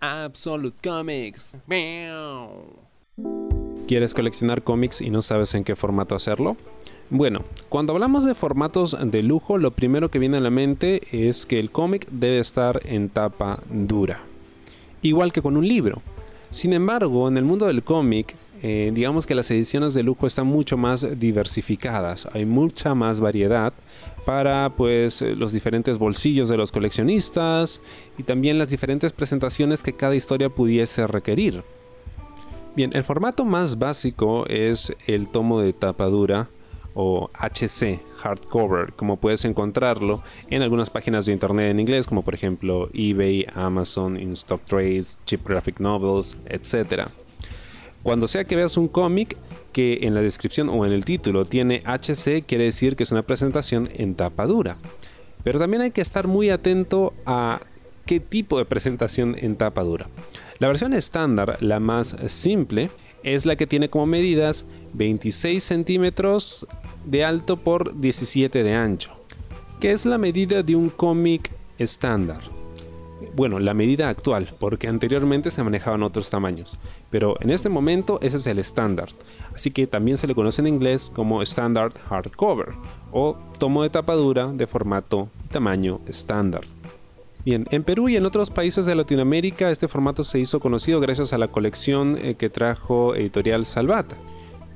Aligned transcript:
Absolute 0.00 0.76
Comics. 0.82 1.56
¿Quieres 3.86 4.14
coleccionar 4.14 4.62
cómics 4.62 5.00
y 5.00 5.10
no 5.10 5.22
sabes 5.22 5.54
en 5.54 5.64
qué 5.64 5.74
formato 5.74 6.14
hacerlo? 6.14 6.56
Bueno, 7.10 7.42
cuando 7.68 7.94
hablamos 7.94 8.24
de 8.24 8.34
formatos 8.34 8.96
de 9.00 9.22
lujo, 9.22 9.58
lo 9.58 9.70
primero 9.70 10.10
que 10.10 10.18
viene 10.18 10.36
a 10.36 10.40
la 10.40 10.50
mente 10.50 11.00
es 11.10 11.46
que 11.46 11.58
el 11.58 11.70
cómic 11.70 12.06
debe 12.10 12.38
estar 12.38 12.80
en 12.84 13.08
tapa 13.08 13.62
dura. 13.70 14.20
Igual 15.02 15.32
que 15.32 15.42
con 15.42 15.56
un 15.56 15.66
libro. 15.66 16.02
Sin 16.50 16.72
embargo, 16.72 17.28
en 17.28 17.36
el 17.36 17.44
mundo 17.44 17.66
del 17.66 17.82
cómic, 17.82 18.36
eh, 18.62 18.90
digamos 18.94 19.26
que 19.26 19.34
las 19.34 19.50
ediciones 19.50 19.94
de 19.94 20.02
lujo 20.02 20.26
están 20.26 20.46
mucho 20.46 20.76
más 20.76 21.06
diversificadas, 21.18 22.28
hay 22.32 22.44
mucha 22.44 22.94
más 22.94 23.20
variedad 23.20 23.72
para 24.24 24.70
pues 24.76 25.22
eh, 25.22 25.34
los 25.34 25.52
diferentes 25.52 25.98
bolsillos 25.98 26.48
de 26.48 26.56
los 26.56 26.72
coleccionistas 26.72 27.80
y 28.18 28.24
también 28.24 28.58
las 28.58 28.68
diferentes 28.68 29.12
presentaciones 29.12 29.82
que 29.82 29.92
cada 29.92 30.14
historia 30.14 30.48
pudiese 30.48 31.06
requerir. 31.06 31.62
Bien, 32.74 32.90
el 32.94 33.04
formato 33.04 33.44
más 33.44 33.78
básico 33.78 34.46
es 34.46 34.94
el 35.06 35.28
tomo 35.28 35.60
de 35.60 35.72
tapa 35.72 36.06
dura 36.06 36.48
o 36.94 37.30
HC, 37.32 38.00
hardcover, 38.16 38.92
como 38.94 39.18
puedes 39.18 39.44
encontrarlo 39.44 40.22
en 40.50 40.62
algunas 40.62 40.90
páginas 40.90 41.26
de 41.26 41.32
internet 41.32 41.70
en 41.70 41.80
inglés, 41.80 42.06
como 42.06 42.22
por 42.22 42.34
ejemplo 42.34 42.90
eBay, 42.92 43.46
Amazon, 43.54 44.18
InStock 44.18 44.64
Trades, 44.64 45.18
Cheap 45.24 45.46
Graphic 45.46 45.78
Novels, 45.78 46.36
etc. 46.46 47.08
Cuando 48.08 48.26
sea 48.26 48.44
que 48.44 48.56
veas 48.56 48.78
un 48.78 48.88
cómic 48.88 49.36
que 49.70 49.98
en 50.00 50.14
la 50.14 50.22
descripción 50.22 50.70
o 50.70 50.86
en 50.86 50.92
el 50.92 51.04
título 51.04 51.44
tiene 51.44 51.82
HC, 51.84 52.42
quiere 52.46 52.64
decir 52.64 52.96
que 52.96 53.02
es 53.02 53.12
una 53.12 53.20
presentación 53.20 53.86
en 53.92 54.14
tapa 54.14 54.46
dura. 54.46 54.78
Pero 55.44 55.58
también 55.58 55.82
hay 55.82 55.90
que 55.90 56.00
estar 56.00 56.26
muy 56.26 56.48
atento 56.48 57.12
a 57.26 57.60
qué 58.06 58.18
tipo 58.18 58.56
de 58.56 58.64
presentación 58.64 59.36
en 59.38 59.56
tapa 59.56 59.82
dura. 59.82 60.08
La 60.58 60.68
versión 60.68 60.94
estándar, 60.94 61.58
la 61.60 61.80
más 61.80 62.16
simple, 62.28 62.90
es 63.24 63.44
la 63.44 63.56
que 63.56 63.66
tiene 63.66 63.90
como 63.90 64.06
medidas 64.06 64.64
26 64.94 65.62
centímetros 65.62 66.66
de 67.04 67.26
alto 67.26 67.58
por 67.58 68.00
17 68.00 68.64
de 68.64 68.74
ancho, 68.74 69.12
que 69.80 69.92
es 69.92 70.06
la 70.06 70.16
medida 70.16 70.62
de 70.62 70.76
un 70.76 70.88
cómic 70.88 71.52
estándar. 71.76 72.57
Bueno, 73.34 73.58
la 73.58 73.74
medida 73.74 74.08
actual, 74.08 74.54
porque 74.60 74.86
anteriormente 74.86 75.50
se 75.50 75.62
manejaban 75.64 76.02
otros 76.02 76.30
tamaños, 76.30 76.78
pero 77.10 77.36
en 77.40 77.50
este 77.50 77.68
momento 77.68 78.18
ese 78.22 78.36
es 78.36 78.46
el 78.46 78.58
estándar, 78.58 79.08
así 79.54 79.70
que 79.70 79.86
también 79.86 80.16
se 80.16 80.26
le 80.26 80.34
conoce 80.34 80.60
en 80.60 80.68
inglés 80.68 81.10
como 81.14 81.42
Standard 81.42 81.94
Hardcover 82.08 82.74
o 83.10 83.36
tomo 83.58 83.82
de 83.82 83.90
tapadura 83.90 84.46
de 84.48 84.66
formato 84.66 85.28
tamaño 85.50 86.00
estándar. 86.06 86.62
Bien, 87.44 87.66
en 87.70 87.82
Perú 87.82 88.08
y 88.08 88.16
en 88.16 88.26
otros 88.26 88.50
países 88.50 88.86
de 88.86 88.94
Latinoamérica 88.94 89.70
este 89.70 89.88
formato 89.88 90.22
se 90.22 90.38
hizo 90.38 90.60
conocido 90.60 91.00
gracias 91.00 91.32
a 91.32 91.38
la 91.38 91.48
colección 91.48 92.18
eh, 92.20 92.34
que 92.34 92.50
trajo 92.50 93.14
Editorial 93.14 93.64
Salvata 93.64 94.16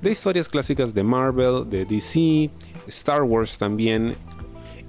de 0.03 0.11
historias 0.11 0.49
clásicas 0.49 0.93
de 0.93 1.05
Marvel, 1.05 1.69
de 1.71 1.85
DC, 1.85 2.51
Star 2.89 3.23
Wars 3.23 3.57
también, 3.57 4.17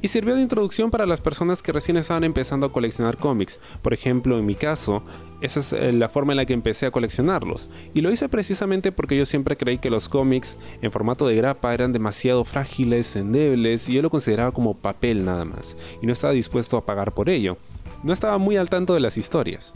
y 0.03 0.09
sirvió 0.09 0.35
de 0.35 0.41
introducción 0.41 0.91
para 0.91 1.05
las 1.05 1.21
personas 1.21 1.63
que 1.63 1.71
recién 1.71 1.95
estaban 1.95 2.25
empezando 2.25 2.67
a 2.67 2.73
coleccionar 2.73 3.17
cómics. 3.17 3.61
Por 3.81 3.93
ejemplo, 3.93 4.37
en 4.37 4.45
mi 4.45 4.53
caso, 4.53 5.01
esa 5.39 5.61
es 5.61 5.71
eh, 5.71 5.93
la 5.93 6.09
forma 6.09 6.33
en 6.33 6.37
la 6.37 6.45
que 6.45 6.51
empecé 6.51 6.85
a 6.85 6.91
coleccionarlos. 6.91 7.69
Y 7.93 8.01
lo 8.01 8.11
hice 8.11 8.27
precisamente 8.27 8.91
porque 8.91 9.17
yo 9.17 9.25
siempre 9.25 9.55
creí 9.55 9.77
que 9.77 9.89
los 9.89 10.09
cómics 10.09 10.57
en 10.81 10.91
formato 10.91 11.25
de 11.25 11.37
grapa 11.37 11.73
eran 11.73 11.93
demasiado 11.93 12.43
frágiles, 12.43 13.15
endebles, 13.15 13.87
y 13.87 13.93
yo 13.93 14.01
lo 14.01 14.09
consideraba 14.09 14.51
como 14.51 14.73
papel 14.73 15.23
nada 15.23 15.45
más. 15.45 15.77
Y 16.01 16.05
no 16.05 16.11
estaba 16.11 16.33
dispuesto 16.33 16.75
a 16.75 16.85
pagar 16.85 17.13
por 17.13 17.29
ello. 17.29 17.57
No 18.03 18.11
estaba 18.11 18.37
muy 18.37 18.57
al 18.57 18.69
tanto 18.69 18.93
de 18.93 18.99
las 18.99 19.17
historias. 19.17 19.73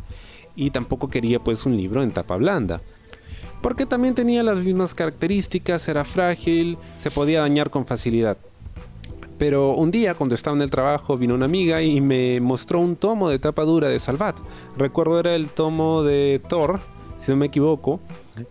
Y 0.57 0.71
tampoco 0.71 1.07
quería 1.09 1.39
pues 1.39 1.65
un 1.65 1.77
libro 1.77 2.03
en 2.03 2.11
tapa 2.11 2.35
blanda 2.35 2.81
porque 3.61 3.87
también 3.87 4.13
tenía 4.13 4.43
las 4.43 4.59
mismas 4.59 4.93
características, 4.93 5.87
era 5.87 6.05
frágil, 6.05 6.77
se 6.99 7.09
podía 7.09 7.41
dañar 7.41 7.71
con 7.71 7.87
facilidad. 7.87 8.37
Pero 9.37 9.73
un 9.73 9.91
día, 9.91 10.15
cuando 10.15 10.35
estaba 10.35 10.55
en 10.55 10.61
el 10.61 10.71
trabajo, 10.71 11.17
vino 11.17 11.35
una 11.35 11.45
amiga 11.45 11.81
y 11.81 12.01
me 12.01 12.41
mostró 12.41 12.79
un 12.79 12.95
tomo 12.95 13.29
de 13.29 13.39
tapa 13.39 13.63
dura 13.63 13.87
de 13.87 13.99
Salvat. 13.99 14.39
Recuerdo 14.77 15.19
era 15.19 15.35
el 15.35 15.49
tomo 15.49 16.03
de 16.03 16.41
Thor, 16.47 16.79
si 17.17 17.31
no 17.31 17.37
me 17.37 17.45
equivoco. 17.47 17.99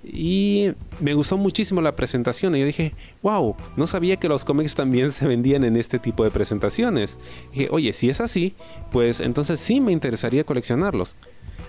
Y 0.05 0.71
me 1.01 1.15
gustó 1.15 1.37
muchísimo 1.37 1.81
la 1.81 1.97
presentación. 1.97 2.55
Y 2.55 2.61
yo 2.61 2.67
dije, 2.67 2.95
wow, 3.23 3.57
no 3.77 3.87
sabía 3.87 4.17
que 4.17 4.29
los 4.29 4.45
cómics 4.45 4.75
también 4.75 5.11
se 5.11 5.27
vendían 5.27 5.65
en 5.65 5.77
este 5.77 5.99
tipo 5.99 6.25
de 6.25 6.31
presentaciones. 6.31 7.19
Y 7.53 7.59
dije, 7.59 7.69
oye, 7.73 7.93
si 7.93 8.09
es 8.09 8.21
así, 8.21 8.55
pues 8.93 9.21
entonces 9.21 9.61
sí 9.61 9.81
me 9.81 9.93
interesaría 9.93 10.45
coleccionarlos. 10.45 11.17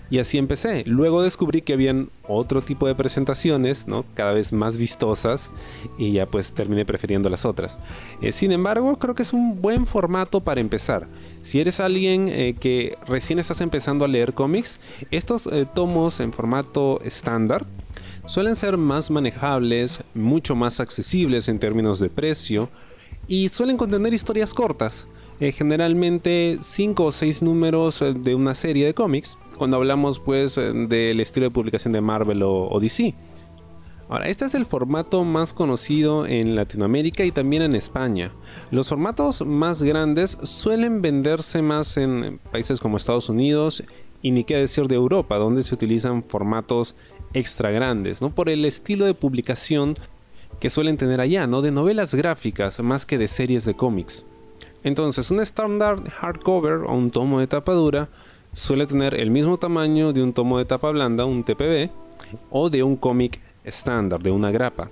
Y 0.10 0.20
así 0.20 0.38
empecé. 0.38 0.84
Luego 0.86 1.22
descubrí 1.22 1.62
que 1.62 1.74
habían 1.74 2.10
otro 2.28 2.62
tipo 2.62 2.88
de 2.88 2.96
presentaciones, 2.96 3.88
¿no? 3.88 4.06
Cada 4.14 4.34
vez 4.34 4.54
más 4.54 4.78
vistosas 4.78 5.52
y 5.98 6.14
ya 6.14 6.26
pues 6.26 6.54
terminé 6.54 6.86
prefiriendo 6.86 7.30
las 7.30 7.46
otras. 7.46 7.78
Eh, 8.22 8.32
sin 8.32 8.52
embargo, 8.52 8.98
creo 8.98 9.16
que 9.16 9.24
es 9.24 9.34
un 9.34 9.62
buen 9.62 9.86
formato 9.86 10.42
para 10.42 10.62
empezar. 10.62 11.08
Si 11.42 11.60
eres 11.60 11.80
alguien 11.80 12.30
eh, 12.30 12.56
que 12.60 12.98
recién 13.06 13.40
estás 13.40 13.60
empezando 13.60 14.06
a 14.06 14.08
leer 14.08 14.34
cómics, 14.34 14.80
estos 15.12 15.48
eh, 15.48 15.66
tomos 15.74 16.20
en 16.22 16.32
formato 16.32 17.02
estándar 17.04 17.66
suelen 18.26 18.56
ser 18.56 18.78
más 18.78 19.10
manejables, 19.10 20.02
mucho 20.14 20.56
más 20.56 20.80
accesibles 20.80 21.48
en 21.48 21.60
términos 21.60 22.00
de 22.00 22.10
precio 22.10 22.70
y 23.28 23.50
suelen 23.50 23.78
contener 23.78 24.14
historias 24.14 24.54
cortas. 24.54 25.08
generalmente 25.40 26.58
5 26.62 27.06
o 27.06 27.12
6 27.12 27.42
números 27.44 28.04
de 28.16 28.34
una 28.34 28.56
serie 28.56 28.88
de 28.88 28.94
cómics 28.94 29.38
cuando 29.58 29.78
hablamos 29.78 30.20
pues 30.20 30.58
eh, 30.58 30.72
del 30.74 31.20
estilo 31.20 31.46
de 31.46 31.52
publicación 31.52 31.94
de 31.94 32.02
Marvel 32.02 32.42
o, 32.44 32.78
DC. 32.80 33.14
Ahora, 34.10 34.30
este 34.30 34.46
es 34.46 34.56
el 34.56 34.66
formato 34.66 35.26
más 35.26 35.54
conocido 35.54 36.26
en 36.26 36.56
Latinoamérica 36.56 37.26
y 37.26 37.32
también 37.32 37.62
en 37.62 37.76
España. 37.76 38.32
Los 38.72 38.88
formatos 38.88 39.46
más 39.46 39.84
grandes 39.84 40.38
suelen 40.44 41.02
venderse 41.02 41.62
más 41.62 41.98
en 41.98 42.40
países 42.52 42.80
como 42.80 42.96
Estados 42.96 43.28
Unidos 43.28 43.84
y 44.22 44.32
ni 44.32 44.46
qué 44.46 44.56
decir 44.56 44.88
de 44.88 44.96
Europa, 44.96 45.36
donde 45.36 45.62
se 45.62 45.76
utilizan 45.76 46.24
formatos 46.24 46.96
extra 47.34 47.70
grandes, 47.72 48.22
¿no? 48.22 48.30
Por 48.30 48.48
el 48.48 48.64
estilo 48.64 49.06
de 49.06 49.14
publicación 49.14 49.94
que 50.62 50.70
suelen 50.70 50.98
tener 50.98 51.20
allá, 51.20 51.46
¿no? 51.46 51.62
De 51.62 51.72
novelas 51.72 52.16
gráficas 52.16 52.80
más 52.80 53.06
que 53.06 53.18
de 53.18 53.28
series 53.28 53.66
de 53.66 53.76
cómics. 53.76 54.26
Entonces, 54.84 55.32
un 55.32 55.42
estándar 55.42 56.10
hardcover 56.10 56.86
o 56.88 56.94
un 56.94 57.12
tomo 57.12 57.40
de 57.40 57.48
tapa 57.48 57.74
dura 57.74 58.10
suele 58.58 58.88
tener 58.88 59.14
el 59.14 59.30
mismo 59.30 59.58
tamaño 59.58 60.14
de 60.14 60.24
un 60.24 60.34
tomo 60.34 60.58
de 60.58 60.66
tapa 60.66 60.90
blanda, 60.90 61.26
un 61.26 61.44
TPB, 61.44 61.92
o 62.50 62.72
de 62.72 62.82
un 62.82 62.96
cómic 62.98 63.40
estándar, 63.64 64.22
de 64.22 64.32
una 64.32 64.50
grapa. 64.50 64.90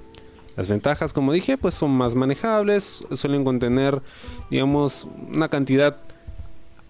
Las 0.56 0.70
ventajas, 0.70 1.12
como 1.12 1.34
dije, 1.34 1.58
pues 1.58 1.74
son 1.74 1.90
más 1.90 2.14
manejables, 2.14 3.03
suelen 3.14 3.44
contener, 3.44 4.03
digamos, 4.52 5.08
una 5.34 5.50
cantidad 5.50 5.98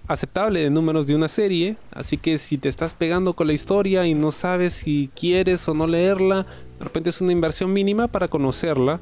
aceptable 0.08 0.62
de 0.62 0.69
números 0.69 1.08
de 1.08 1.16
una 1.16 1.30
serie, 1.30 1.78
así 1.91 2.18
que 2.18 2.38
si 2.38 2.58
te 2.58 2.68
estás 2.68 2.94
pegando 2.94 3.34
con 3.34 3.47
la 3.47 3.53
historia 3.53 4.06
y 4.06 4.13
no 4.13 4.31
sabes 4.31 4.74
si 4.74 5.09
quieres 5.16 5.68
o 5.69 5.74
no 5.74 5.88
leerla, 5.88 6.46
de 6.78 6.84
repente 6.84 7.09
es 7.09 7.22
una 7.22 7.31
inversión 7.31 7.72
mínima 7.72 8.09
para 8.09 8.28
conocerla 8.28 9.00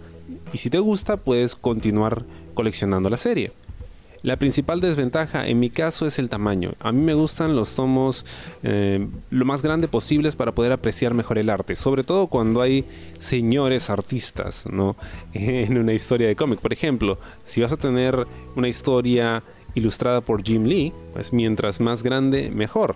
y 0.54 0.60
si 0.60 0.70
te 0.70 0.78
gusta 0.78 1.18
puedes 1.18 1.56
continuar 1.56 2.24
coleccionando 2.54 3.10
la 3.10 3.18
serie. 3.18 3.52
La 4.24 4.38
principal 4.38 4.80
desventaja 4.80 5.46
en 5.46 5.60
mi 5.60 5.70
caso 5.70 6.08
es 6.08 6.18
el 6.18 6.30
tamaño. 6.30 6.76
A 6.80 6.94
mí 6.94 7.02
me 7.02 7.14
gustan 7.14 7.58
los 7.58 7.76
tomos 7.76 8.26
eh, 8.64 9.06
lo 9.30 9.44
más 9.44 9.62
grande 9.62 9.90
posibles 9.90 10.38
para 10.38 10.54
poder 10.54 10.72
apreciar 10.72 11.14
mejor 11.14 11.38
el 11.40 11.50
arte, 11.50 11.76
sobre 11.76 12.06
todo 12.06 12.28
cuando 12.28 12.62
hay 12.62 12.86
señores 13.18 13.90
artistas, 13.90 14.66
¿no? 14.66 14.96
En 15.34 15.78
una 15.78 15.92
historia 15.92 16.30
de 16.30 16.38
cómic. 16.38 16.62
Por 16.62 16.72
ejemplo, 16.72 17.20
si 17.44 17.60
vas 17.60 17.74
a 17.74 17.78
tener 17.78 18.26
una 18.56 18.70
historia 18.70 19.44
ilustrada 19.76 20.22
por 20.22 20.42
Jim 20.42 20.64
Lee, 20.64 20.94
pues 21.12 21.34
mientras 21.34 21.82
más 21.82 22.02
grande, 22.02 22.50
mejor. 22.50 22.96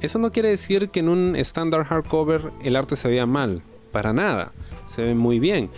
Eso 0.00 0.18
no 0.18 0.32
quiere 0.32 0.48
decir 0.48 0.88
que 0.88 1.00
en 1.00 1.10
un 1.10 1.36
estándar 1.36 1.84
hardcover 1.84 2.52
el 2.62 2.76
arte 2.76 2.96
se 2.96 3.08
vea 3.08 3.26
mal, 3.26 3.60
para 3.92 4.14
nada, 4.14 4.52
se 4.86 5.02
ve 5.02 5.14
muy 5.14 5.40
bien. 5.40 5.68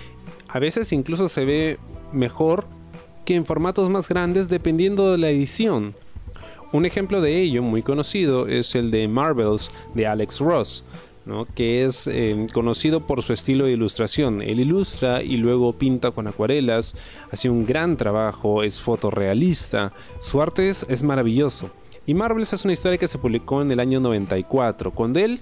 A 0.47 0.61
veces 0.61 0.93
incluso 0.93 1.29
se 1.29 1.45
ve 1.45 1.79
mejor 2.13 2.67
en 3.27 3.47
formatos 3.47 3.89
más 3.89 4.09
grandes 4.09 4.49
dependiendo 4.49 5.11
de 5.11 5.19
la 5.19 5.31
edición. 5.31 5.95
Un 6.73 6.87
ejemplo 6.87 7.21
de 7.21 7.41
ello 7.41 7.63
muy 7.63 7.83
conocido 7.83 8.47
es 8.47 8.75
el 8.75 8.91
de 8.91 9.09
Marvels 9.09 9.71
de 9.95 10.07
Alex 10.07 10.41
Ross, 10.41 10.85
que 11.55 11.85
es 11.85 12.07
eh, 12.07 12.47
conocido 12.53 13.07
por 13.07 13.23
su 13.23 13.33
estilo 13.33 13.67
de 13.67 13.73
ilustración. 13.73 14.41
Él 14.43 14.61
ilustra 14.61 15.23
y 15.23 15.37
luego 15.37 15.73
pinta 15.73 16.11
con 16.11 16.27
acuarelas, 16.27 16.97
hace 17.31 17.51
un 17.51 17.67
gran 17.67 17.97
trabajo, 17.97 18.63
es 18.63 18.81
fotorrealista, 18.81 19.93
su 20.21 20.41
arte 20.41 20.69
es, 20.69 20.87
es 20.89 21.03
maravilloso. 21.03 21.71
Y 22.07 22.15
Marvels 22.15 22.53
es 22.53 22.65
una 22.65 22.73
historia 22.73 22.99
que 22.99 23.09
se 23.09 23.19
publicó 23.19 23.63
en 23.63 23.71
el 23.71 23.81
año 23.81 24.01
94, 24.01 24.93
cuando 24.93 25.21
él 25.21 25.41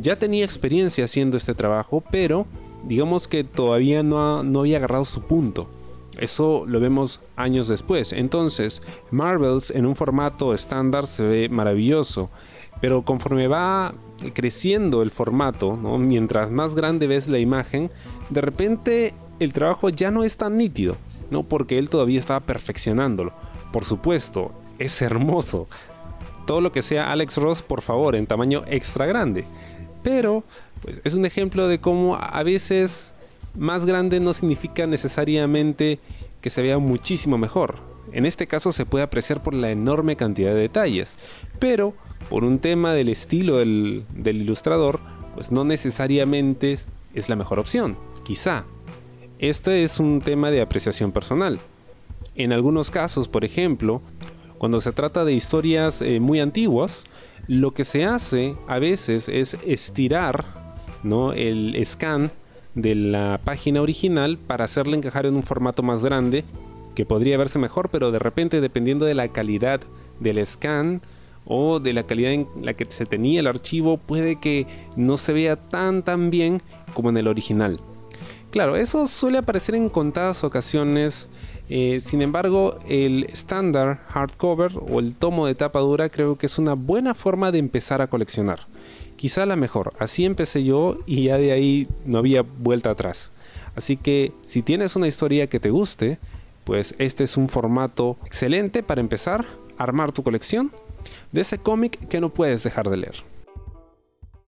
ya 0.00 0.16
tenía 0.16 0.44
experiencia 0.44 1.04
haciendo 1.04 1.36
este 1.36 1.54
trabajo, 1.54 2.02
pero 2.10 2.46
digamos 2.84 3.28
que 3.28 3.44
todavía 3.44 4.02
no, 4.02 4.42
no 4.42 4.60
había 4.60 4.78
agarrado 4.78 5.04
su 5.04 5.22
punto. 5.22 5.68
Eso 6.18 6.64
lo 6.66 6.80
vemos 6.80 7.20
años 7.36 7.68
después. 7.68 8.12
Entonces, 8.12 8.82
Marvels 9.10 9.70
en 9.70 9.86
un 9.86 9.96
formato 9.96 10.54
estándar 10.54 11.06
se 11.06 11.24
ve 11.24 11.48
maravilloso. 11.48 12.30
Pero 12.80 13.02
conforme 13.02 13.48
va 13.48 13.94
creciendo 14.34 15.02
el 15.02 15.10
formato, 15.10 15.76
mientras 15.76 16.50
más 16.50 16.74
grande 16.74 17.06
ves 17.06 17.28
la 17.28 17.38
imagen, 17.38 17.90
de 18.30 18.40
repente 18.40 19.14
el 19.40 19.52
trabajo 19.52 19.88
ya 19.88 20.10
no 20.10 20.24
es 20.24 20.36
tan 20.36 20.56
nítido, 20.56 20.96
¿no? 21.30 21.42
porque 21.42 21.78
él 21.78 21.88
todavía 21.88 22.20
estaba 22.20 22.40
perfeccionándolo. 22.40 23.32
Por 23.72 23.84
supuesto, 23.84 24.52
es 24.78 25.00
hermoso. 25.02 25.68
Todo 26.46 26.60
lo 26.60 26.72
que 26.72 26.82
sea 26.82 27.10
Alex 27.10 27.38
Ross, 27.38 27.62
por 27.62 27.80
favor, 27.80 28.14
en 28.14 28.26
tamaño 28.26 28.64
extra 28.66 29.06
grande. 29.06 29.44
Pero 30.02 30.44
pues, 30.82 31.00
es 31.04 31.14
un 31.14 31.24
ejemplo 31.24 31.66
de 31.68 31.80
cómo 31.80 32.16
a 32.16 32.42
veces 32.42 33.13
más 33.56 33.86
grande 33.86 34.20
no 34.20 34.34
significa 34.34 34.86
necesariamente 34.86 35.98
que 36.40 36.50
se 36.50 36.62
vea 36.62 36.78
muchísimo 36.78 37.38
mejor. 37.38 37.76
En 38.12 38.26
este 38.26 38.46
caso 38.46 38.72
se 38.72 38.86
puede 38.86 39.04
apreciar 39.04 39.42
por 39.42 39.54
la 39.54 39.70
enorme 39.70 40.16
cantidad 40.16 40.52
de 40.54 40.60
detalles, 40.60 41.16
pero 41.58 41.94
por 42.28 42.44
un 42.44 42.58
tema 42.58 42.92
del 42.92 43.08
estilo 43.08 43.58
del, 43.58 44.04
ilustrador, 44.24 45.00
pues 45.34 45.50
no 45.50 45.64
necesariamente 45.64 46.76
es 47.14 47.28
la 47.28 47.36
mejor 47.36 47.58
opción, 47.58 47.96
quizá. 48.24 48.64
Este 49.38 49.84
es 49.84 49.98
un 49.98 50.20
tema 50.20 50.50
de 50.50 50.60
apreciación 50.60 51.12
personal. 51.12 51.60
En 52.34 52.52
algunos 52.52 52.90
casos, 52.90 53.28
por 53.28 53.44
ejemplo, 53.44 54.00
cuando 54.58 54.80
se 54.80 54.92
trata 54.92 55.24
de 55.24 55.32
historias 55.32 56.02
eh, 56.02 56.20
muy 56.20 56.40
antiguas, 56.40 57.04
lo 57.46 57.72
que 57.72 57.84
se 57.84 58.04
hace 58.04 58.56
a 58.68 58.78
veces 58.78 59.28
es 59.28 59.56
estirar 59.66 60.44
¿no? 61.02 61.32
el 61.32 61.78
scan 61.84 62.32
de 62.74 62.94
la 62.94 63.40
página 63.44 63.80
original 63.80 64.38
para 64.38 64.64
hacerla 64.64 64.96
encajar 64.96 65.26
en 65.26 65.36
un 65.36 65.42
formato 65.42 65.82
más 65.82 66.04
grande 66.04 66.44
que 66.94 67.06
podría 67.06 67.38
verse 67.38 67.58
mejor, 67.58 67.88
pero 67.90 68.10
de 68.10 68.18
repente 68.18 68.60
dependiendo 68.60 69.04
de 69.04 69.14
la 69.14 69.28
calidad 69.28 69.80
del 70.20 70.44
scan 70.46 71.02
o 71.44 71.80
de 71.80 71.92
la 71.92 72.04
calidad 72.04 72.32
en 72.32 72.48
la 72.62 72.74
que 72.74 72.86
se 72.88 73.06
tenía 73.06 73.40
el 73.40 73.46
archivo, 73.46 73.98
puede 73.98 74.36
que 74.36 74.66
no 74.96 75.16
se 75.16 75.32
vea 75.32 75.56
tan 75.56 76.02
tan 76.02 76.30
bien 76.30 76.62
como 76.94 77.10
en 77.10 77.16
el 77.16 77.28
original. 77.28 77.80
Claro, 78.50 78.76
eso 78.76 79.08
suele 79.08 79.38
aparecer 79.38 79.74
en 79.74 79.88
contadas 79.88 80.44
ocasiones. 80.44 81.28
Eh, 81.68 81.98
sin 82.00 82.22
embargo, 82.22 82.78
el 82.88 83.24
estándar 83.24 84.04
hardcover 84.08 84.72
o 84.88 85.00
el 85.00 85.14
tomo 85.16 85.46
de 85.46 85.56
tapa 85.56 85.80
dura 85.80 86.08
creo 86.08 86.38
que 86.38 86.46
es 86.46 86.58
una 86.58 86.74
buena 86.74 87.14
forma 87.14 87.50
de 87.50 87.58
empezar 87.58 88.00
a 88.00 88.06
coleccionar. 88.06 88.60
Quizá 89.24 89.46
la 89.46 89.56
mejor. 89.56 89.94
Así 90.00 90.26
empecé 90.26 90.64
yo 90.64 90.98
y 91.06 91.22
ya 91.22 91.38
de 91.38 91.50
ahí 91.50 91.88
no 92.04 92.18
había 92.18 92.42
vuelta 92.42 92.90
atrás. 92.90 93.32
Así 93.74 93.96
que 93.96 94.34
si 94.44 94.60
tienes 94.60 94.96
una 94.96 95.06
historia 95.06 95.46
que 95.46 95.58
te 95.58 95.70
guste, 95.70 96.18
pues 96.64 96.94
este 96.98 97.24
es 97.24 97.38
un 97.38 97.48
formato 97.48 98.18
excelente 98.26 98.82
para 98.82 99.00
empezar 99.00 99.46
a 99.78 99.82
armar 99.82 100.12
tu 100.12 100.22
colección 100.22 100.72
de 101.32 101.40
ese 101.40 101.56
cómic 101.56 102.06
que 102.08 102.20
no 102.20 102.34
puedes 102.34 102.64
dejar 102.64 102.90
de 102.90 102.98
leer. 102.98 103.33